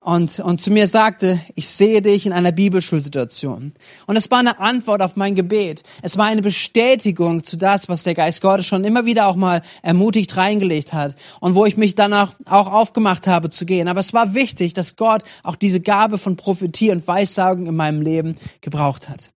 [0.05, 3.73] und, und zu mir sagte, ich sehe dich in einer Bibelschulsituation.
[4.07, 5.83] Und es war eine Antwort auf mein Gebet.
[6.03, 9.63] Es war eine Bestätigung zu das, was der Geist Gottes schon immer wieder auch mal
[9.81, 13.89] ermutigt reingelegt hat und wo ich mich danach auch aufgemacht habe zu gehen.
[13.89, 18.03] Aber es war wichtig, dass Gott auch diese Gabe von Prophetie und Weissagung in meinem
[18.03, 19.31] Leben gebraucht hat.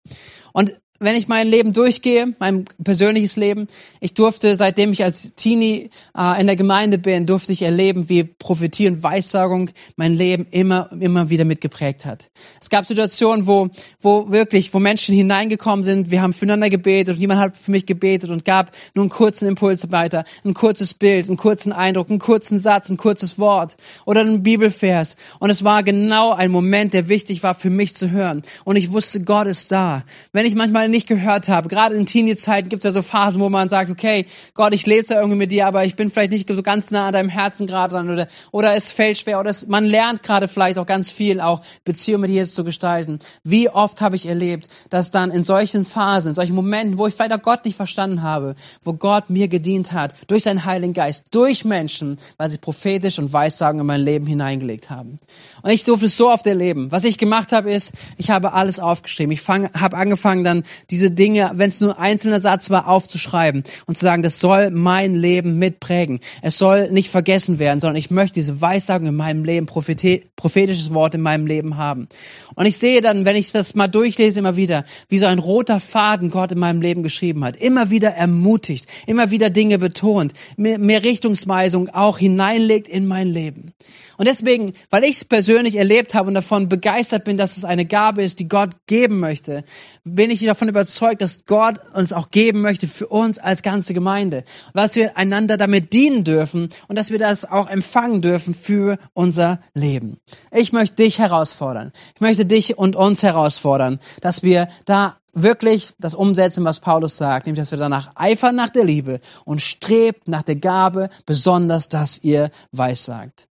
[0.53, 3.69] Und wenn ich mein Leben durchgehe, mein persönliches Leben,
[4.01, 8.25] ich durfte, seitdem ich als Teenie äh, in der Gemeinde bin, durfte ich erleben, wie
[8.25, 12.31] Prophetie und Weissagung mein Leben immer, immer wieder mitgeprägt hat.
[12.61, 13.69] Es gab Situationen, wo,
[14.01, 17.87] wo wirklich, wo Menschen hineingekommen sind, wir haben füreinander gebetet und jemand hat für mich
[17.87, 22.19] gebetet und gab nur einen kurzen Impuls weiter, ein kurzes Bild, einen kurzen Eindruck, einen
[22.19, 25.17] kurzen Satz, ein kurzes Wort oder einen Bibelvers.
[25.39, 28.43] Und es war genau ein Moment, der wichtig war für mich zu hören.
[28.65, 30.03] Und ich wusste, Gott ist da.
[30.33, 31.69] Wenn ich manchmal nicht gehört habe.
[31.69, 35.05] Gerade in Teenie-Zeiten gibt es ja so Phasen, wo man sagt, okay, Gott, ich lebe
[35.05, 37.67] zwar irgendwie mit dir, aber ich bin vielleicht nicht so ganz nah an deinem Herzen
[37.67, 41.11] gerade dran oder, oder es fällt schwer oder es, man lernt gerade vielleicht auch ganz
[41.11, 43.19] viel, auch Beziehungen mit Jesus zu gestalten.
[43.45, 47.15] Wie oft habe ich erlebt, dass dann in solchen Phasen, in solchen Momenten, wo ich
[47.15, 51.27] vielleicht auch Gott nicht verstanden habe, wo Gott mir gedient hat, durch seinen Heiligen Geist,
[51.31, 55.19] durch Menschen, weil sie prophetisch und Weissagen in mein Leben hineingelegt haben.
[55.63, 56.91] Und ich durfte es so oft erleben.
[56.91, 59.33] Was ich gemacht habe, ist, ich habe alles aufgeschrieben.
[59.33, 63.97] Ich habe angefangen dann diese Dinge, wenn es nur ein einzelner Satz war, aufzuschreiben und
[63.97, 66.21] zu sagen, das soll mein Leben mitprägen.
[66.43, 71.15] Es soll nicht vergessen werden, sondern ich möchte diese Weissagung in meinem Leben, prophetisches Wort
[71.15, 72.09] in meinem Leben haben.
[72.55, 75.81] Und ich sehe dann, wenn ich das mal durchlese, immer wieder, wie so ein roter
[75.81, 77.57] Faden Gott in meinem Leben geschrieben hat.
[77.57, 83.73] Immer wieder ermutigt, immer wieder Dinge betont, mehr, Richtungsweisung auch hineinlegt in mein Leben.
[84.17, 87.85] Und deswegen, weil ich es persönlich erlebt habe und davon begeistert bin, dass es eine
[87.85, 89.63] Gabe ist, die Gott geben möchte,
[90.05, 94.45] bin ich davon überzeugt, dass Gott uns auch geben möchte für uns als ganze Gemeinde.
[94.73, 99.61] Was wir einander damit dienen dürfen und dass wir das auch empfangen dürfen für unser
[99.75, 100.19] Leben.
[100.53, 101.93] Ich möchte dich herausfordern.
[102.15, 107.47] Ich möchte dich und uns herausfordern, dass wir da wirklich das umsetzen, was Paulus sagt,
[107.47, 112.19] nämlich dass wir danach eifern nach der Liebe und strebt nach der Gabe, besonders, dass
[112.23, 113.49] ihr weissagt.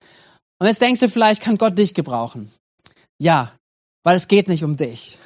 [0.60, 2.52] Und jetzt denkst du vielleicht, kann Gott dich gebrauchen?
[3.18, 3.52] Ja,
[4.04, 5.18] weil es geht nicht um dich.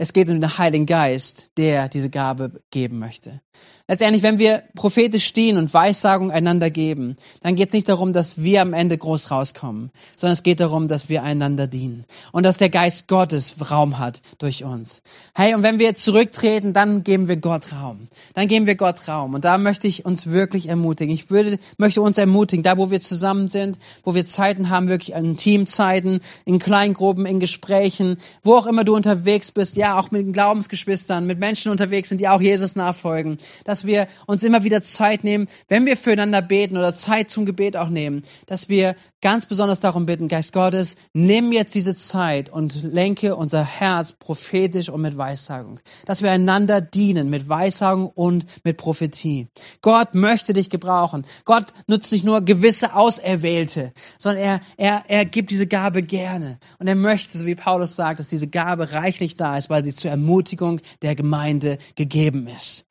[0.00, 3.42] Es geht um den Heiligen Geist, der diese Gabe geben möchte.
[3.90, 8.36] Letztendlich, wenn wir prophetisch stehen und Weissagung einander geben, dann geht es nicht darum, dass
[8.36, 12.58] wir am Ende groß rauskommen, sondern es geht darum, dass wir einander dienen und dass
[12.58, 15.00] der Geist Gottes Raum hat durch uns.
[15.34, 18.08] Hey, und wenn wir zurücktreten, dann geben wir Gott Raum.
[18.34, 19.32] Dann geben wir Gott Raum.
[19.32, 21.14] Und da möchte ich uns wirklich ermutigen.
[21.14, 25.16] Ich würde, möchte uns ermutigen, da wo wir zusammen sind, wo wir Zeiten haben, wirklich
[25.16, 30.30] in Teamzeiten, in Kleingruppen, in Gesprächen, wo auch immer du unterwegs bist, ja, auch mit
[30.34, 34.82] Glaubensgeschwistern, mit Menschen unterwegs sind, die auch Jesus nachfolgen, dass dass wir uns immer wieder
[34.82, 39.46] Zeit nehmen, wenn wir füreinander beten oder Zeit zum Gebet auch nehmen, dass wir ganz
[39.46, 45.00] besonders darum bitten, Geist Gottes, nimm jetzt diese Zeit und lenke unser Herz prophetisch und
[45.00, 49.48] mit Weissagung, dass wir einander dienen mit Weissagung und mit Prophetie.
[49.80, 51.24] Gott möchte dich gebrauchen.
[51.44, 56.58] Gott nutzt nicht nur gewisse Auserwählte, sondern er, er, er gibt diese Gabe gerne.
[56.78, 59.94] Und er möchte, so wie Paulus sagt, dass diese Gabe reichlich da ist, weil sie
[59.94, 62.84] zur Ermutigung der Gemeinde gegeben ist.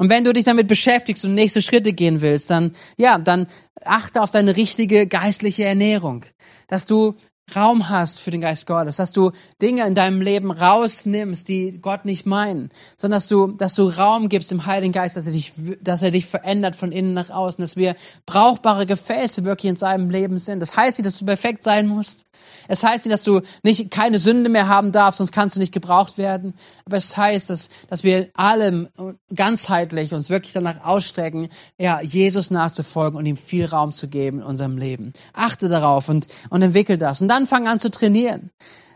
[0.00, 3.46] Und wenn du dich damit beschäftigst und nächste Schritte gehen willst, dann, ja, dann
[3.84, 6.24] achte auf deine richtige geistliche Ernährung.
[6.68, 7.14] Dass du
[7.56, 12.04] Raum hast für den Geist Gottes, dass du Dinge in deinem Leben rausnimmst, die Gott
[12.04, 15.52] nicht meinen, sondern dass du, dass du Raum gibst dem Heiligen Geist, dass er dich,
[15.80, 20.10] dass er dich verändert von innen nach außen, dass wir brauchbare Gefäße wirklich in seinem
[20.10, 20.60] Leben sind.
[20.60, 22.24] Das heißt nicht, dass du perfekt sein musst.
[22.68, 25.72] Es heißt nicht, dass du nicht keine Sünde mehr haben darfst, sonst kannst du nicht
[25.72, 26.54] gebraucht werden.
[26.84, 28.88] Aber es heißt, dass, dass wir allem
[29.34, 34.44] ganzheitlich uns wirklich danach ausstrecken, ja, Jesus nachzufolgen und ihm viel Raum zu geben in
[34.44, 35.12] unserem Leben.
[35.32, 37.20] Achte darauf und, und entwickel das.
[37.20, 38.50] Und dann fang an zu trainieren.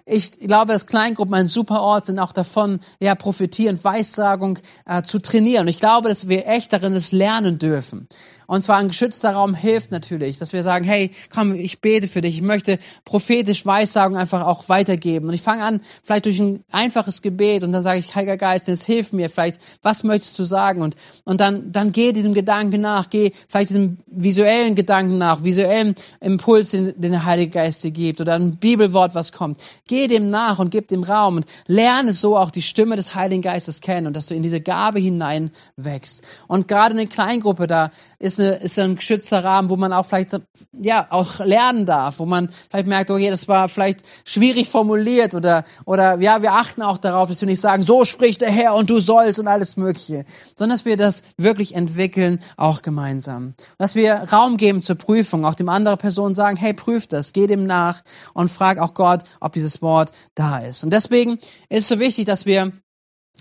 [0.07, 5.19] Ich glaube, dass Kleingruppen ein super Ort sind, auch davon, ja, profitieren, Weissagung äh, zu
[5.19, 5.63] trainieren.
[5.63, 8.09] Und ich glaube, dass wir echt darin das lernen dürfen.
[8.47, 12.21] Und zwar ein geschützter Raum hilft natürlich, dass wir sagen, hey, komm, ich bete für
[12.21, 12.37] dich.
[12.37, 15.29] Ich möchte prophetisch Weissagung einfach auch weitergeben.
[15.29, 18.69] Und ich fange an, vielleicht durch ein einfaches Gebet und dann sage ich, Heiliger Geist,
[18.69, 20.83] jetzt hilf mir vielleicht, was möchtest du sagen?
[20.83, 25.95] Und, und dann, dann geh diesem Gedanken nach, geh vielleicht diesem visuellen Gedanken nach, visuellen
[26.21, 29.61] Impuls, den, den der Heilige Geist dir gibt oder ein Bibelwort, was kommt.
[29.87, 33.43] Geh dem nach und gib dem Raum und lerne so auch die Stimme des Heiligen
[33.43, 36.25] Geistes kennen und dass du in diese Gabe hinein wächst.
[36.49, 39.93] Und gerade in der Kleingruppe, da ist ist, eine, ist ein geschützter Rahmen, wo man
[39.93, 40.41] auch vielleicht,
[40.73, 45.65] ja, auch lernen darf, wo man vielleicht merkt, okay, das war vielleicht schwierig formuliert oder,
[45.85, 48.91] oder, ja, wir achten auch darauf, dass wir nicht sagen, so spricht der Herr und
[48.91, 50.25] du sollst und alles Mögliche,
[50.57, 53.55] sondern dass wir das wirklich entwickeln, auch gemeinsam.
[53.79, 57.47] Dass wir Raum geben zur Prüfung, auch dem anderen Person sagen, hey, prüf das, geh
[57.47, 60.85] dem nach und frag auch Gott, ob dieses Wort da ist.
[60.85, 62.73] Und deswegen ist es so wichtig, dass wir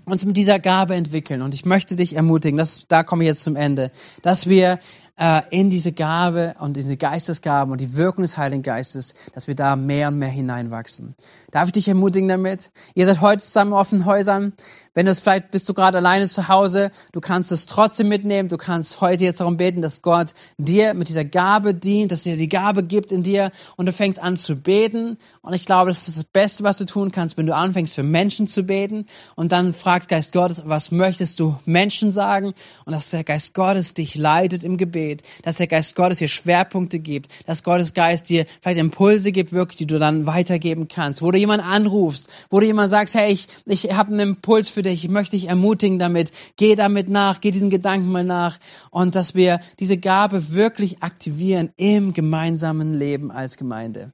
[0.04, 1.42] uns mit dieser Gabe entwickeln.
[1.42, 3.90] Und ich möchte dich ermutigen, das, da komme ich jetzt zum Ende,
[4.22, 4.78] dass wir
[5.16, 9.54] äh, in diese Gabe und diese Geistesgaben und die Wirkung des Heiligen Geistes, dass wir
[9.54, 11.14] da mehr und mehr hineinwachsen.
[11.50, 12.72] Darf ich dich ermutigen damit?
[12.94, 14.54] Ihr seid heute zusammen in offenen Häusern.
[14.92, 18.48] Wenn du es vielleicht bist du gerade alleine zu Hause, du kannst es trotzdem mitnehmen.
[18.48, 22.36] Du kannst heute jetzt darum beten, dass Gott dir mit dieser Gabe dient, dass dir
[22.36, 25.18] die Gabe gibt in dir und du fängst an zu beten.
[25.42, 28.04] Und ich glaube, das ist das Beste, was du tun kannst, wenn du anfängst für
[28.04, 32.54] Menschen zu beten und dann fragt Geist Gottes, was möchtest du Menschen sagen?
[32.84, 35.03] Und dass der Geist Gottes dich leitet im Gebet,
[35.42, 39.78] dass der Geist Gottes dir Schwerpunkte gibt, dass Gottes Geist dir vielleicht Impulse gibt, wirklich,
[39.78, 41.22] die du dann weitergeben kannst.
[41.22, 44.82] Wo du jemanden anrufst, wo du jemand sagst, hey, ich, ich habe einen Impuls für
[44.82, 48.58] dich, ich möchte dich ermutigen damit, geh damit nach, geh diesen Gedanken mal nach
[48.90, 54.12] und dass wir diese Gabe wirklich aktivieren im gemeinsamen Leben als Gemeinde.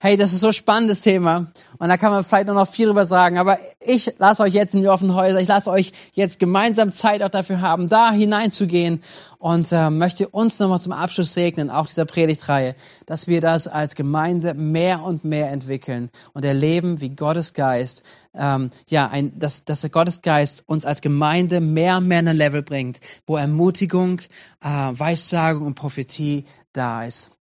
[0.00, 1.48] Hey, das ist so spannendes Thema.
[1.78, 4.82] Und da kann man vielleicht noch viel drüber sagen, aber ich lasse euch jetzt in
[4.82, 9.02] die offenen Häuser, ich lasse euch jetzt gemeinsam Zeit auch dafür haben, da hineinzugehen.
[9.40, 13.96] Und äh, möchte uns nochmal zum Abschluss segnen, auch dieser Predigtreihe, dass wir das als
[13.96, 18.04] Gemeinde mehr und mehr entwickeln und erleben, wie Gottes Geist,
[18.36, 22.36] ähm, ja, ein, dass, dass der Gottesgeist uns als Gemeinde mehr und mehr in ein
[22.36, 24.20] Level bringt, wo Ermutigung,
[24.62, 27.37] äh, Weissagung und Prophetie da ist.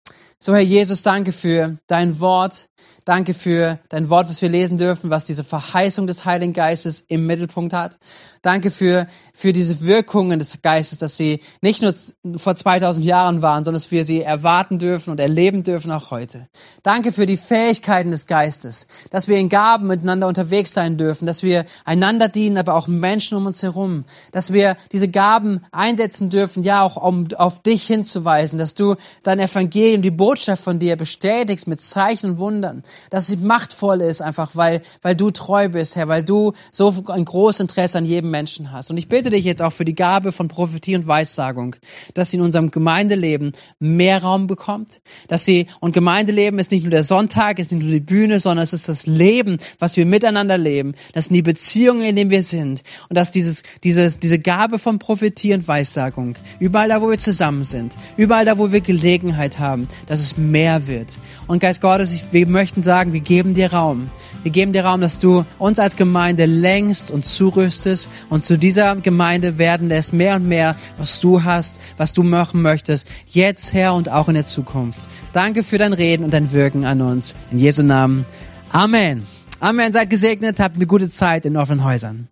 [0.44, 2.68] So, Herr Jesus, danke für dein Wort.
[3.04, 7.26] Danke für dein Wort, was wir lesen dürfen, was diese Verheißung des Heiligen Geistes im
[7.26, 8.00] Mittelpunkt hat.
[8.42, 11.94] Danke für, für diese Wirkungen des Geistes, dass sie nicht nur
[12.36, 16.48] vor 2000 Jahren waren, sondern dass wir sie erwarten dürfen und erleben dürfen auch heute.
[16.82, 21.44] Danke für die Fähigkeiten des Geistes, dass wir in Gaben miteinander unterwegs sein dürfen, dass
[21.44, 26.64] wir einander dienen, aber auch Menschen um uns herum, dass wir diese Gaben einsetzen dürfen,
[26.64, 31.68] ja auch um auf dich hinzuweisen, dass du dein Evangelium, die Botschaft von dir bestätigst
[31.68, 36.08] mit Zeichen und Wundern, dass sie machtvoll ist, einfach weil, weil du treu bist, Herr,
[36.08, 38.90] weil du so ein großes Interesse an jedem Menschen hast.
[38.90, 41.76] Und ich bitte dich jetzt auch für die Gabe von Prophetie und Weissagung,
[42.14, 46.90] dass sie in unserem Gemeindeleben mehr Raum bekommt, dass sie, und Gemeindeleben ist nicht nur
[46.90, 50.58] der Sonntag, ist nicht nur die Bühne, sondern es ist das Leben, was wir miteinander
[50.58, 54.78] leben, das sind die Beziehungen, in denen wir sind und dass dieses, dieses, diese Gabe
[54.78, 59.58] von Prophetie und Weissagung, überall da, wo wir zusammen sind, überall da, wo wir Gelegenheit
[59.58, 61.18] haben, dass es mehr wird.
[61.46, 64.10] Und Geist Gottes, wir möchten sagen, wir geben dir Raum.
[64.42, 68.96] Wir geben dir Raum, dass du uns als Gemeinde längst und zurüstest und zu dieser
[68.96, 73.94] Gemeinde werden lässt mehr und mehr, was du hast, was du machen möchtest, jetzt, Herr,
[73.94, 75.00] und auch in der Zukunft.
[75.32, 77.36] Danke für dein Reden und dein Wirken an uns.
[77.52, 78.26] In Jesu Namen.
[78.72, 79.24] Amen.
[79.60, 79.92] Amen.
[79.92, 82.28] Seid gesegnet, habt eine gute Zeit in offenen Häusern.